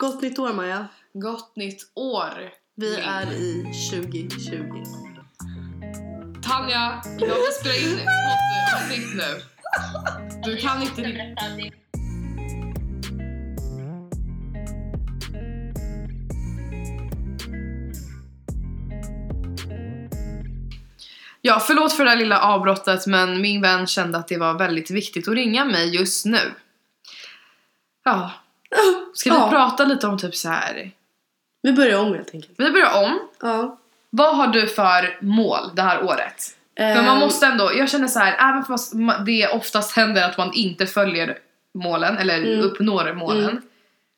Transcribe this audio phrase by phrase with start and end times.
[0.00, 0.88] Gott nytt år Maja.
[1.12, 2.52] Gott nytt år!
[2.74, 3.04] Vi Linn.
[3.04, 4.84] är i 2020.
[6.42, 9.42] Tanja, jag vill spela in poddavsnitt nu.
[10.44, 11.02] Du kan inte.
[21.40, 24.90] Ja, förlåt för det här lilla avbrottet men min vän kände att det var väldigt
[24.90, 26.54] viktigt att ringa mig just nu.
[28.04, 28.32] Ja,
[29.14, 29.50] ska vi Ja.
[29.50, 30.90] prata lite om typ så här.
[31.62, 32.54] Vi börjar om helt enkelt.
[32.56, 33.18] Vi börjar om.
[33.40, 33.78] Ja.
[34.10, 36.56] Vad har du för mål det här året?
[36.76, 40.38] För man måste ändå, jag känner så här, även fast ma- det oftast händer att
[40.38, 41.38] man inte följer
[41.74, 42.60] målen eller Mm.
[42.60, 43.62] uppnår målen Mm.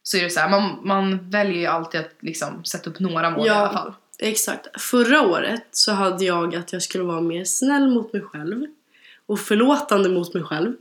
[0.02, 3.30] så är det så här, man, man väljer ju alltid att liksom sätta upp några
[3.30, 3.52] mål Ja.
[3.52, 3.92] i alla fall.
[4.18, 4.80] Exakt.
[4.80, 8.66] Förra året så hade jag att jag skulle vara mer snäll mot mig själv
[9.26, 10.74] och förlåtande mot mig själv eh,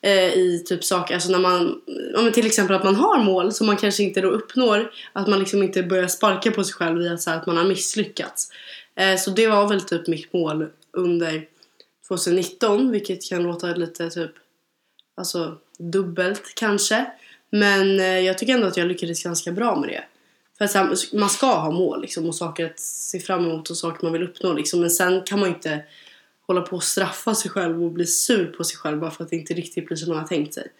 [0.00, 1.80] Eh, i typ saker, alltså när man,
[2.14, 5.26] ja, men till exempel att man har mål som man kanske inte då uppnår, att
[5.28, 7.64] man liksom inte börjar sparka på sig själv i att, så här, att man har
[7.64, 8.48] misslyckats.
[8.94, 11.46] Eh, så det var väl typ mitt mål under
[12.08, 14.30] 2019, vilket kan låta lite typ,
[15.16, 17.06] alltså dubbelt kanske.
[17.50, 20.04] Men eh, jag tycker ändå att jag lyckades ganska bra med det.
[20.58, 23.70] För att så här, man ska ha mål liksom, och saker att se fram emot
[23.70, 24.52] och saker man vill uppnå.
[24.52, 24.80] Liksom.
[24.80, 25.80] Men sen kan man ju inte
[26.46, 29.30] hålla på och straffa sig själv och bli sur på sig själv bara för att
[29.30, 30.72] det inte riktigt blir som man har tänkt sig.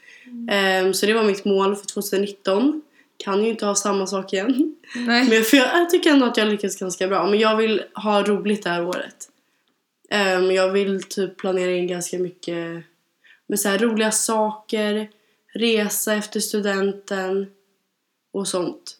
[0.50, 2.82] Ehm, så det var mitt mål för 2019.
[3.16, 4.76] Kan ju inte ha samma sak igen.
[4.94, 5.28] Nej.
[5.28, 7.26] Men för jag, jag tycker ändå att jag lyckats ganska bra.
[7.26, 9.28] Men jag vill ha roligt det här året.
[10.10, 12.84] Ehm, jag vill typ planera in ganska mycket
[13.46, 15.08] med så här roliga saker.
[15.54, 17.46] Resa efter studenten.
[18.32, 18.96] Och sånt.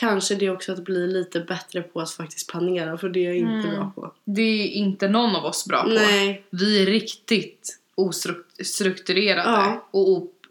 [0.00, 2.98] Kanske det också att bli lite bättre på att faktiskt planera.
[2.98, 3.74] För det är jag inte Mm.
[3.76, 4.12] bra på.
[4.24, 5.88] Det är inte någon av oss bra på.
[5.88, 6.44] Nej.
[6.50, 9.88] Vi är riktigt ostrukturerade Ja.
[9.90, 10.08] och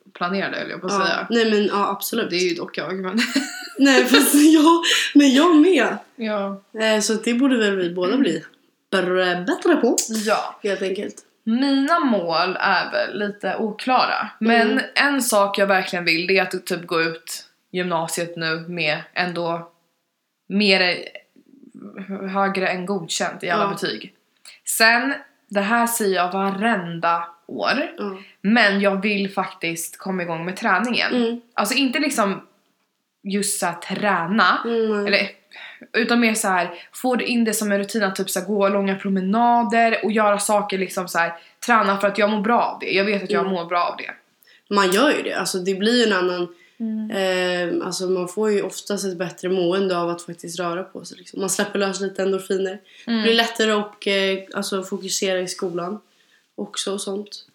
[0.07, 1.05] oplanerade höll jag på att Ja.
[1.05, 1.27] säga.
[1.29, 2.29] Nej men ja absolut.
[2.29, 3.19] Det är ju dock jag men...
[3.77, 4.83] Nej fast jag,
[5.13, 5.97] men jag med.
[6.15, 6.61] ja.
[6.79, 8.43] Eh, så det borde väl vi båda bli
[9.47, 9.95] bättre på.
[10.25, 10.59] ja.
[10.63, 11.15] Helt enkelt.
[11.43, 14.29] Mina mål är väl lite oklara.
[14.39, 14.83] Men Mm.
[14.95, 19.71] en sak jag verkligen vill det är att typ gå ut gymnasiet nu med ändå
[20.47, 20.95] mer
[22.33, 23.69] högre än godkänt i alla Ja.
[23.69, 24.13] betyg.
[24.65, 25.13] Sen,
[25.49, 27.91] det här säger jag varenda år.
[27.97, 28.17] Ja.
[28.41, 31.15] Men jag vill faktiskt komma igång med träningen.
[31.15, 31.41] Mm.
[31.53, 32.47] Alltså inte liksom
[33.23, 34.61] just så här träna.
[34.65, 35.07] Mm.
[35.07, 35.29] Eller,
[35.93, 38.69] utan mer så här, få in det som en rutin att typ så här, gå
[38.69, 41.33] långa promenader och göra saker liksom så här,
[41.65, 42.91] träna för att jag mår bra av det.
[42.91, 43.53] Jag vet att jag Mm.
[43.53, 44.11] mår bra av det.
[44.75, 45.33] Man gör ju det.
[45.33, 46.55] Alltså det blir ju en annan...
[46.83, 47.11] Mm.
[47.79, 51.17] Eh, alltså man får ju oftast ett bättre mående av att faktiskt röra på sig.
[51.17, 51.39] Liksom.
[51.39, 52.71] Man släpper lös lite endorfiner.
[53.05, 53.35] Det blir Mm.
[53.35, 55.99] lättare att eh, alltså, fokusera i skolan.
[56.55, 57.45] Också och sånt.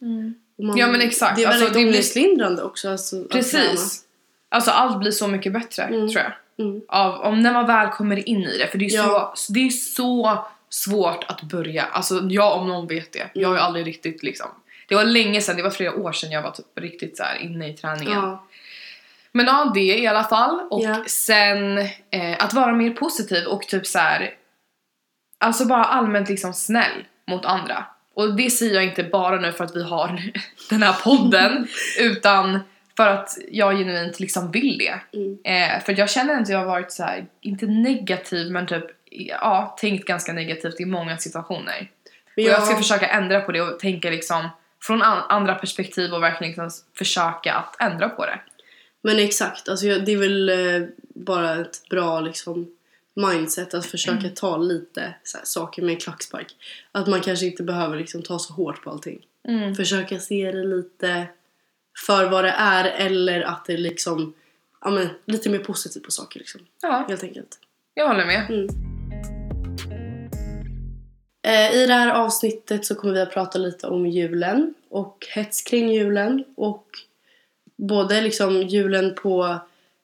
[0.58, 1.36] Och man, Ja, men exakt.
[1.36, 2.88] Det är Alltså, väldigt blir- ångestlindrande också.
[2.90, 4.04] Alltså, Precis.
[4.48, 6.08] Alltså allt blir så mycket bättre Mm.
[6.08, 6.32] tror jag.
[6.66, 6.80] Mm.
[6.88, 8.66] Av, om när man väl kommer in i det.
[8.66, 9.32] För det är, Ja.
[9.36, 11.82] så, det är så svårt att börja.
[11.82, 13.30] Alltså jag om någon vet det.
[13.34, 13.66] Jag har ju Mm.
[13.66, 14.46] aldrig riktigt liksom.
[14.88, 17.36] Det var länge sedan, det var flera år sedan jag var typ riktigt så här
[17.42, 18.12] inne i träningen.
[18.12, 18.44] Ja.
[19.32, 20.60] Men ja, det i alla fall.
[20.70, 21.04] Och Ja.
[21.06, 21.78] sen
[22.10, 24.30] eh, att vara mer positiv och typ så här.
[25.40, 27.84] Alltså bara allmänt liksom snäll mot andra.
[28.14, 30.20] Och det säger jag inte bara nu för att vi har
[30.70, 31.68] den här podden
[32.00, 32.60] utan
[32.96, 35.00] för att jag genuint liksom vill det.
[35.18, 35.38] Mm.
[35.44, 38.84] Eh, för jag känner inte att jag har varit så här, inte negativ men typ
[39.10, 41.90] ja, tänkt ganska negativt i många situationer.
[42.36, 44.48] Men Och jag ska försöka ändra på det och tänka liksom
[44.82, 48.38] från an- andra perspektiv och verkligen liksom försöka att ändra på det.
[49.02, 52.70] Men exakt, alltså jag- det är väl eh, bara ett bra liksom,
[53.14, 54.34] mindset att försöka Mm.
[54.34, 56.54] ta lite här, saker med en klackspark.
[56.92, 59.26] Att man kanske inte behöver liksom, ta så hårt på allting.
[59.48, 59.74] Mm.
[59.74, 61.26] Försöka se det lite
[62.06, 64.34] för vad det är eller att det liksom,
[64.80, 66.60] ja men lite mer positivt på saker liksom.
[66.82, 67.58] Ja, Helt enkelt.
[67.94, 68.46] jag håller med.
[68.50, 68.68] Mm.
[71.42, 75.62] Eh, I det här avsnittet så kommer vi att prata lite om julen och hets
[75.62, 76.86] kring julen och
[77.78, 79.58] både liksom julen på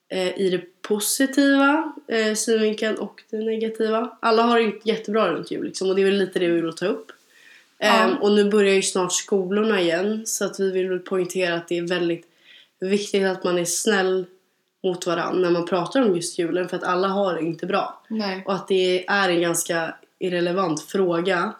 [0.09, 4.17] eh, i det positiva eh, synvinkeln och det negativa.
[4.21, 6.61] Alla har det inte jättebra runt jul liksom, och det är väl lite det vi
[6.61, 7.13] vill ta upp.
[7.79, 7.87] Ja.
[7.87, 11.79] Ehm, och nu börjar ju snart skolorna igen så att vi vill poängtera att det
[11.79, 12.27] är väldigt
[12.81, 14.27] viktigt att man är snäll
[14.83, 18.03] mot varandra när man pratar om just julen för att alla har det inte bra.
[18.09, 18.43] Nej.
[18.47, 21.53] Och att det är en ganska irrelevant fråga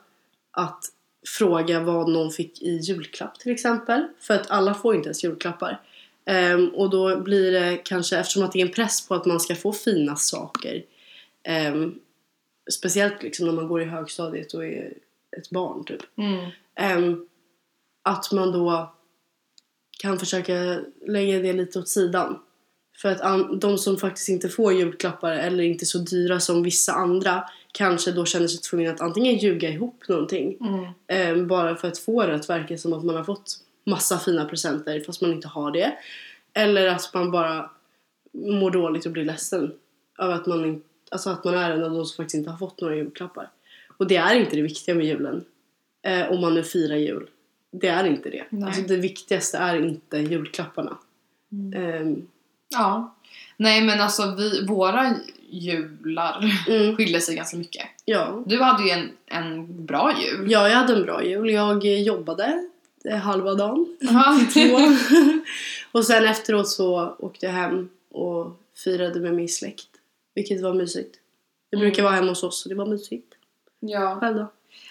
[0.51, 0.85] att
[1.27, 4.07] fråga vad någon fick i julklapp till exempel.
[4.21, 5.81] För att alla får inte ens julklappar.
[6.27, 9.41] Ehm, och då blir det kanske, eftersom att det är en press på att man
[9.41, 10.85] ska få fina saker.
[11.43, 11.95] ehm,
[12.73, 14.93] speciellt liksom när man går i högstadiet och är
[15.37, 16.01] ett barn typ.
[16.17, 16.51] Mm.
[16.75, 17.27] Ehm,
[18.03, 18.95] att man då
[19.99, 22.39] kan försöka lägga det lite åt sidan.
[22.97, 27.45] För att de som faktiskt inte får julklappar eller inte så dyra som vissa andra
[27.73, 30.59] kanske då känner sig tvungna att antingen ljuga ihop någonting
[31.07, 34.45] eh, bara för att få det att verka som att man har fått massa fina
[34.45, 35.97] presenter fast man inte har det.
[36.53, 37.71] Eller att man bara
[38.33, 39.73] mår dåligt och blir ledsen
[40.19, 42.81] över att man, alltså att man är en av de som faktiskt inte har fått
[42.81, 43.51] några julklappar.
[43.97, 45.45] Och det är inte det viktiga med julen.
[46.03, 47.27] Eh, om man nu firar jul.
[47.71, 48.45] Det är inte det.
[48.51, 48.65] Nej.
[48.65, 50.99] Alltså det viktigaste är inte julklapparna.
[51.75, 52.27] Ehm,
[52.69, 53.15] Ja.
[53.57, 55.15] Nej men alltså vi, våra
[55.51, 57.87] jular mm, skiljer sig ganska mycket.
[58.05, 58.43] ja.
[58.47, 60.51] Du hade ju en, en bra jul.
[60.51, 61.51] ja, jag hade en bra jul.
[61.51, 62.69] Jag jobbade
[63.13, 63.97] halva dagen.
[64.55, 64.79] Två.
[65.99, 69.89] och sen efteråt så åkte jag hem och firade med min släkt.
[70.35, 71.15] Vilket var mysigt.
[71.71, 72.05] Det brukar Mm.
[72.05, 73.35] vara hemma hos oss så det var mysigt.
[73.81, 74.17] ja.
[74.21, 74.47] Själv då?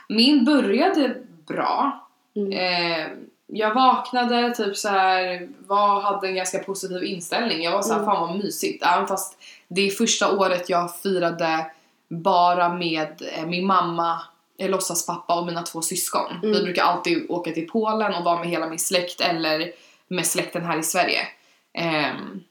[0.09, 1.15] Min började
[1.47, 2.07] bra.
[2.35, 2.51] Mm.
[2.51, 3.07] Eh,
[3.47, 7.63] jag vaknade typ så här, var, hade en ganska positiv inställning.
[7.63, 8.05] Jag var så här, Mm.
[8.13, 8.83] fan vad mysigt.
[8.85, 9.37] Även fast
[9.67, 11.71] det är första året jag firade
[12.09, 14.21] bara med eh, min mamma,
[14.59, 16.31] eh, låtsaspappa och mina två syskon.
[16.31, 16.51] Mm.
[16.51, 19.71] Vi brukar alltid åka till Polen och vara med hela min släkt eller
[20.07, 21.27] med släkten här i Sverige.
[21.73, 22.43] Ehm,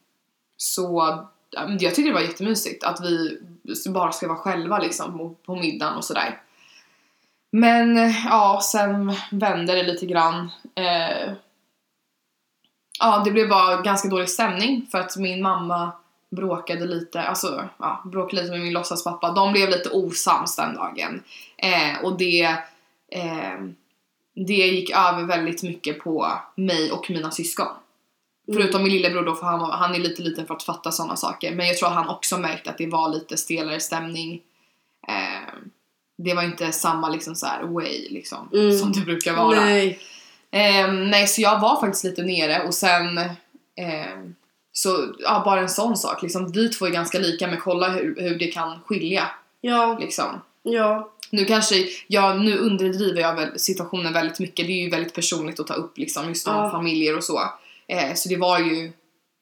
[0.56, 1.19] så
[1.78, 3.40] jag tycker det var jättemysigt att vi
[3.90, 6.40] bara ska vara själva liksom på, på middagen och sådär.
[7.52, 10.50] Men ja, sen vände det lite grann.
[10.75, 11.32] Eh,
[13.00, 15.93] ja, det blev bara ganska dålig stämning för att min mamma
[16.37, 19.31] bråkade lite, alltså ja, bråkade lite med min låtsaspappa.
[19.31, 21.23] De blev lite osams den dagen.
[21.56, 22.43] Eh, och det,
[23.12, 23.61] eh,
[24.34, 27.67] det gick över väldigt mycket på mig och mina syskon.
[28.52, 31.55] Förutom min lillebror då, för han, han är lite liten för att fatta sådana saker.
[31.55, 34.40] Men jag tror att han också märkte att det var lite stelare stämning.
[35.08, 35.55] Eh,
[36.19, 38.79] det var inte samma liksom så här way liksom, Mm.
[38.79, 39.61] som det brukar vara.
[39.61, 39.99] Nej.
[40.50, 44.19] Eh, nej, så jag var faktiskt lite nere och sen eh,
[44.72, 46.52] så, ja bara en sån sak liksom.
[46.52, 49.28] Vi två är ganska lika men kolla hur, hur det kan skilja
[49.60, 50.40] Ja, liksom.
[50.62, 51.12] ja.
[51.30, 51.74] Nu kanske,
[52.06, 54.66] ja nu underdriver jag väl situationen väldigt mycket.
[54.66, 56.70] Det är ju väldigt personligt att ta upp liksom just om Ja.
[56.70, 57.40] familjer och så.
[57.88, 58.92] Eh, så det var ju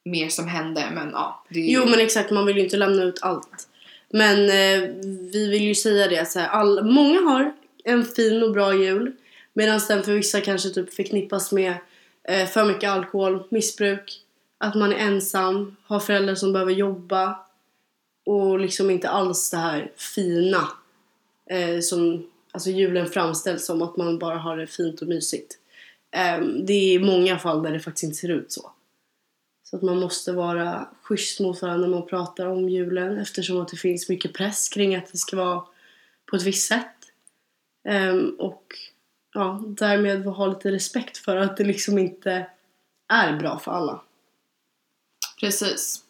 [0.05, 1.43] mer som hände men ja.
[1.49, 3.67] Det ju, Jo men exakt, man vill ju inte lämna ut allt.
[4.09, 4.89] Men eh,
[5.31, 9.11] vi vill ju säga det så här, all, många har en fin och bra jul.
[9.53, 11.73] Medan den för vissa kanske typ förknippas med
[12.27, 14.19] eh, för mycket alkohol, missbruk,
[14.61, 17.39] att man är ensam, har föräldrar som behöver jobba
[18.25, 20.71] och liksom inte alls det här fina
[21.49, 25.57] eh, som alltså julen framställs som att man bara har det fint och mysigt.
[26.11, 28.71] Eh, det är många fall där det faktiskt inte ser ut så.
[29.63, 33.67] Så att man måste vara schysst mot varandra när man pratar om julen eftersom att
[33.67, 35.63] det finns mycket press kring att det ska vara
[36.25, 36.95] på ett visst sätt.
[37.87, 38.73] Ehm, och
[39.33, 42.45] ja, därmed ha lite respekt för att det liksom inte
[43.13, 44.01] är bra för alla.
[45.41, 46.03] Precis.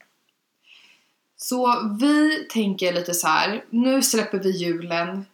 [1.35, 3.65] Så vi tänker lite så här.
[3.69, 5.25] nu släpper vi julen.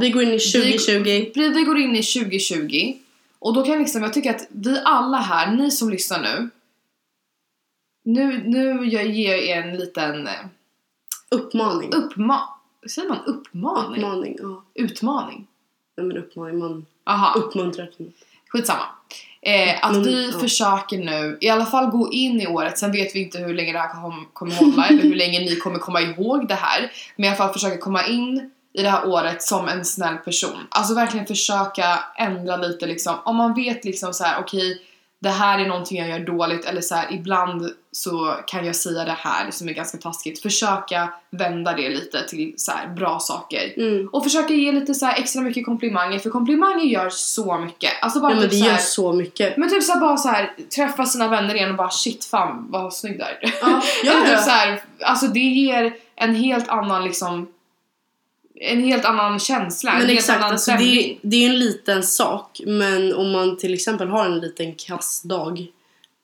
[0.00, 1.02] Vi går in i 2020.
[1.34, 2.94] Vi, vi går in i 2020.
[3.38, 6.50] Och då kan liksom, jag tycker att vi alla här, ni som lyssnar nu.
[8.04, 10.46] Nu, nu jag ger er en liten eh,
[11.30, 11.92] Uppmaning.
[11.94, 12.48] uppma...
[12.90, 14.04] Säger man uppmaning?
[14.04, 14.64] Uppmaning, ja.
[14.74, 15.46] Utmaning?
[15.96, 17.34] Nej men uppmaning, man Aha.
[17.38, 18.14] uppmuntrar till något.
[18.48, 18.86] Skitsamma.
[19.46, 20.38] Eh, att Men, vi ja.
[20.38, 23.72] försöker nu, i alla fall gå in i året, sen vet vi inte hur länge
[23.72, 26.92] det här kom, kommer hålla eller hur länge ni kommer komma ihåg det här.
[27.16, 30.66] Men i alla fall försöka komma in i det här året som en snäll person.
[30.70, 33.14] Alltså verkligen försöka ändra lite liksom.
[33.24, 34.82] Om man vet liksom så här: okej
[35.24, 39.04] det här är någonting jag gör dåligt eller så här, ibland så kan jag säga
[39.04, 40.42] det här som är ganska taskigt.
[40.42, 43.74] Försöka vända det lite till så här, bra saker.
[43.76, 44.08] Mm.
[44.12, 47.90] Och försöka ge lite så här extra mycket komplimanger för komplimanger gör så mycket.
[48.02, 49.56] Alltså bara Ja men typ det så gör här, så mycket.
[49.56, 52.94] men typ såhär bara så här träffa sina vänner igen och bara shit fan vad
[52.94, 53.38] snygg du är.
[53.42, 57.48] Ja, ja, Eller typ så här, alltså det ger en helt annan liksom
[58.60, 61.58] en helt annan känsla, en Men helt exakt, annan alltså det, det är ju en
[61.58, 65.66] liten sak men om man till exempel har en liten kass dag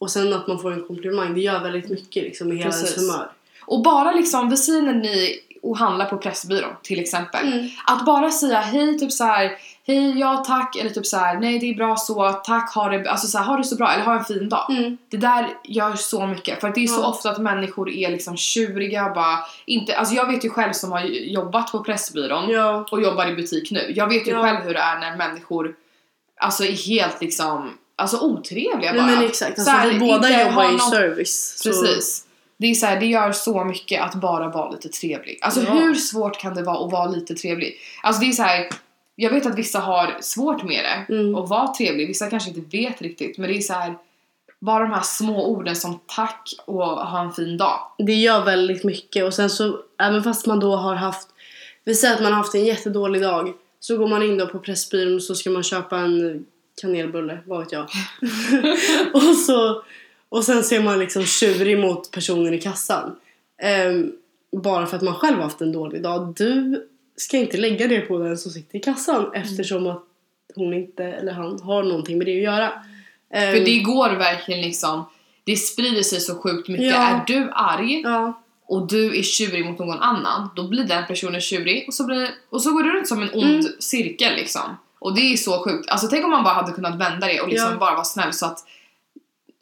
[0.00, 2.96] och sen att man får en komplimang, det gör väldigt mycket liksom i hela ens
[2.98, 3.28] humör.
[3.66, 7.52] Och bara liksom, vi säger när ni och handlar på Pressbyrån till exempel.
[7.52, 7.68] Mm.
[7.86, 9.52] Att bara säga hej typ så här,
[9.86, 13.10] hej ja tack eller typ så här, nej det är bra så, tack ha det,
[13.10, 14.70] alltså så här, ha det så bra eller ha en fin dag.
[14.70, 14.98] Mm.
[15.08, 17.08] Det där gör så mycket för att det är så Ja.
[17.08, 21.00] ofta att människor är liksom tjuriga bara inte, alltså jag vet ju själv som har
[21.04, 23.92] jobbat på Pressbyrån Ja, och jobbar i butik nu.
[23.96, 24.42] Jag vet ju Ja.
[24.42, 25.74] själv hur det är när människor
[26.36, 29.06] alltså är helt liksom alltså otrevliga nej bara.
[29.06, 29.54] men exakt.
[29.54, 31.54] Så Alltså, här, vi båda jobbar ha i service.
[31.58, 32.24] så- Precis.
[32.56, 35.38] Det är så här, det gör så mycket att bara vara lite trevlig.
[35.42, 35.70] Alltså Ja.
[35.72, 37.74] hur svårt kan det vara att vara lite trevlig?
[38.02, 38.68] Alltså det är så här.
[39.16, 41.34] Jag vet att vissa har svårt med det Mm.
[41.34, 42.06] och vara trevlig.
[42.08, 43.94] Vissa kanske inte vet riktigt men det är så här.
[44.62, 47.80] bara de här små orden som tack och ha en fin dag.
[47.98, 51.28] Det gör väldigt mycket och sen så även fast man då har haft
[51.84, 54.58] Vi säger att man har haft en jättedålig dag Så går man in då på
[54.58, 56.44] Pressbyrån och så ska man köpa en
[56.80, 57.82] kanelbulle, vad vet jag
[59.12, 59.82] och, så,
[60.28, 63.16] och sen ser man liksom tjurig mot personen i kassan
[63.62, 64.12] Ehm,
[64.52, 68.00] Bara för att man själv har haft en dålig dag Du ska inte lägga det
[68.00, 70.04] på den som sitter i kassan eftersom att
[70.54, 72.72] hon inte, eller han, har någonting med det att göra
[73.34, 75.04] Ehm, För det går verkligen liksom,
[75.44, 76.86] det sprider sig så sjukt mycket.
[76.86, 77.08] Ja.
[77.08, 81.40] Är du arg Ja, och du är tjurig mot någon annan, då blir den personen
[81.40, 83.72] tjurig och så, blir, och så går det runt som en ond Mm.
[83.78, 84.76] cirkel liksom.
[85.00, 85.90] Och det är så sjukt.
[85.90, 87.78] Alltså tänk om man bara hade kunnat vända det och liksom Ja.
[87.78, 88.58] bara vara snäll så att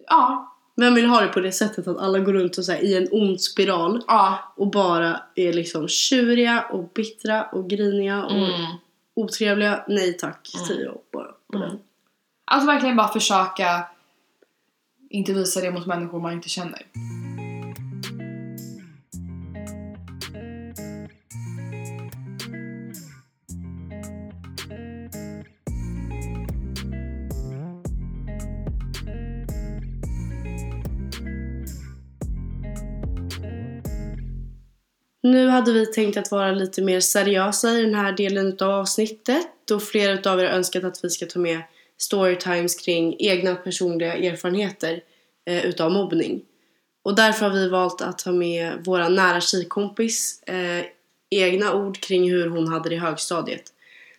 [0.06, 2.84] Ja, Vem vill ha det på det sättet att alla går runt och så här,
[2.84, 4.52] i en ond spiral ja.
[4.56, 8.66] och bara är liksom tjuriga och bittra och griniga och Mm.
[9.14, 9.84] otrevliga?
[9.88, 10.66] Nej tack, Mm.
[10.66, 11.68] säger jag bara på Mm.
[11.68, 11.78] den.
[12.44, 13.84] Alltså verkligen bara försöka
[15.10, 16.82] inte visa det mot människor man inte känner.
[35.22, 39.46] Nu hade vi tänkt att vara lite mer seriösa i den här delen av avsnittet
[39.64, 41.62] då flera av er har önskat att vi ska ta med
[41.98, 45.02] storytimes kring egna personliga erfarenheter
[45.46, 46.42] eh, utav mobbning.
[47.02, 50.84] Och därför har vi valt att ta med våra nära tjejkompis eh,
[51.30, 53.72] egna ord kring hur hon hade det i högstadiet.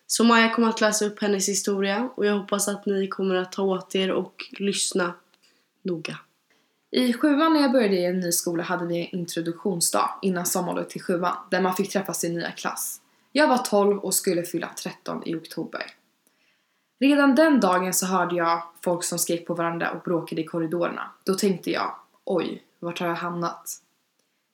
[0.08, 3.52] Så Maja kommer att läsa upp hennes historia och jag hoppas att ni kommer att
[3.52, 5.14] ta åt er och lyssna
[5.82, 6.18] noga.
[6.92, 10.90] I sjuan när jag började i en ny skola hade vi en introduktionsdag innan sommarlovet
[10.90, 13.02] till sjuan där man fick träffa sin nya klass.
[13.32, 15.92] Jag var 12 och skulle fylla 13 i oktober.
[17.00, 21.12] Redan den dagen så hörde jag folk som skrek på varandra och bråkade i korridorerna.
[21.24, 23.82] Då tänkte jag, oj, vart har jag hamnat?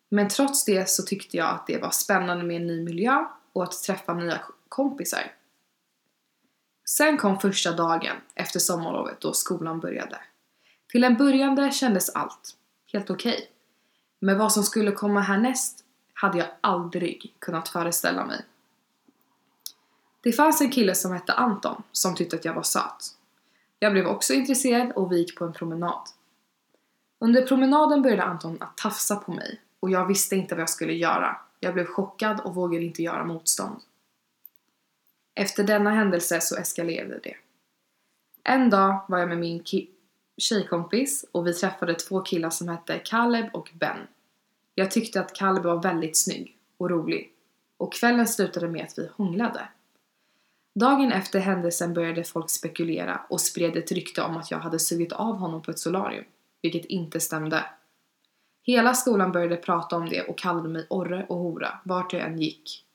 [0.09, 3.63] Men trots det så tyckte jag att det var spännande med en ny miljö och
[3.63, 4.39] att träffa nya
[4.69, 5.31] kompisar.
[6.89, 10.17] Sen kom första dagen efter sommarlovet då skolan började.
[10.87, 12.57] Till en början kändes allt
[12.93, 13.51] helt okej.
[14.19, 18.45] Men vad som skulle komma härnäst hade jag aldrig kunnat föreställa mig.
[20.21, 23.15] Det fanns en kille som hette Anton som tyckte att jag var söt.
[23.79, 26.01] Jag blev också intresserad och vi gick på en promenad.
[27.19, 30.93] Under promenaden började Anton att tafsa på mig och jag visste inte vad jag skulle
[30.93, 31.37] göra.
[31.59, 33.81] Jag blev chockad och vågade inte göra motstånd.
[35.35, 37.35] Efter denna händelse så eskalerade det.
[38.43, 39.87] En dag var jag med min ki-
[40.37, 43.97] tjejkompis och vi träffade två killar som hette Caleb och Ben.
[44.75, 47.31] Jag tyckte att Caleb var väldigt snygg och rolig
[47.77, 49.67] och kvällen slutade med att vi hånglade.
[50.75, 55.11] Dagen efter händelsen började folk spekulera och spred ett rykte om att jag hade sugit
[55.11, 56.25] av honom på ett solarium,
[56.61, 57.65] vilket inte stämde.
[58.63, 62.39] Hela skolan började prata om det och kallade mig orre och hora vart jag än
[62.39, 62.85] gick.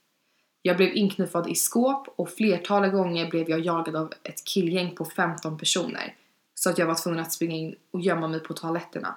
[0.62, 5.04] Jag blev inknuffad i skåp och flertalet gånger blev jag jagad av ett killgäng på
[5.04, 6.14] 15 personer
[6.62, 9.14] så att jag var tvungen att springa in och gömma mig på toaletterna.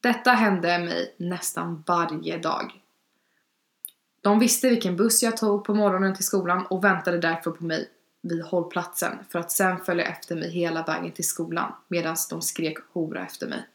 [0.00, 2.80] Detta hände mig nästan varje dag.
[4.20, 7.90] De visste vilken buss jag tog på morgonen till skolan och väntade därför på mig
[8.22, 12.78] vid hållplatsen för att sen följa efter mig hela vägen till skolan medan de skrek
[12.92, 13.68] hora efter mig.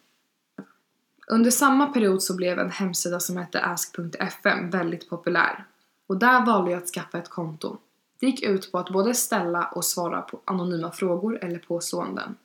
[1.27, 5.65] Under samma period så blev en hemsida som hette ask.fm väldigt populär
[6.07, 7.77] och där valde jag att skaffa ett konto.
[8.19, 12.35] Det gick ut på att både ställa och svara på anonyma frågor eller påståenden.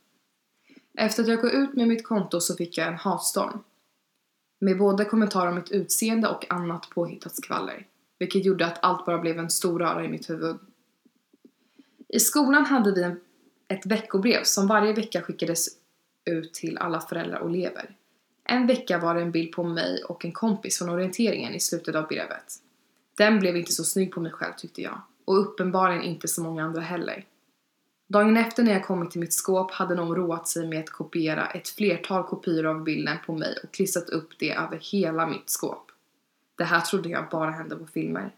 [0.99, 3.64] Efter att jag gått ut med mitt konto så fick jag en hatstorm.
[4.61, 7.87] Med både kommentarer om mitt utseende och annat påhittat skvaller.
[8.18, 10.56] Vilket gjorde att allt bara blev en stor röra i mitt huvud.
[12.08, 13.14] I skolan hade vi
[13.68, 15.68] ett veckobrev som varje vecka skickades
[16.25, 17.96] ut till alla föräldrar och elever.
[18.44, 21.94] En vecka var det en bild på mig och en kompis från orienteringen i slutet
[21.94, 22.54] av brevet.
[23.16, 25.00] Den blev inte så snygg på mig själv tyckte jag.
[25.25, 27.25] Och uppenbarligen inte så många andra heller.
[28.12, 31.47] Dagen efter när jag kommit till mitt skåp hade någon roat sig med att kopiera
[31.47, 35.90] ett flertal kopior av bilden på mig och klistrat upp det över hela mitt skåp.
[36.57, 38.35] Det här trodde jag bara hände på filmer.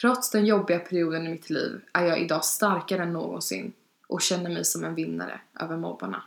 [0.00, 3.72] Trots den jobbiga perioden i mitt liv är jag idag starkare än någonsin
[4.06, 6.22] och känner mig som en vinnare över mobbarna.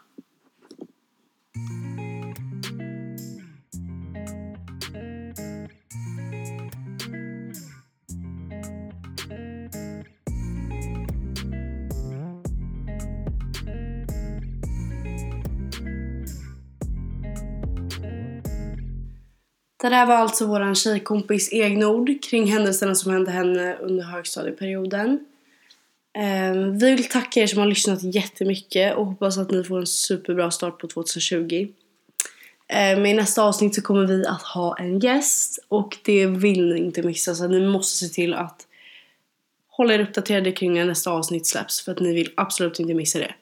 [19.83, 25.25] Det där var alltså vår tjejkompis egna ord kring händelserna som hände henne under högstadieperioden.
[26.13, 29.87] Ehm, vi vill tacka er som har lyssnat jättemycket och hoppas att ni får en
[29.87, 31.67] superbra start på 2020.
[32.67, 36.79] Ehm, I nästa avsnitt så kommer vi att ha en gäst och det vill ni
[36.79, 38.67] inte missa så ni måste se till att
[39.67, 43.19] hålla er uppdaterade kring när nästa avsnitt släpps för att ni vill absolut inte missa
[43.19, 43.33] det.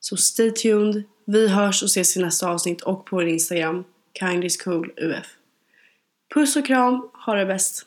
[0.00, 3.84] Så stay tuned, vi hörs och ses i nästa avsnitt och på vår Instagram
[4.18, 5.36] kindiscooluf.
[6.32, 7.86] Puss och kram, ha det bäst!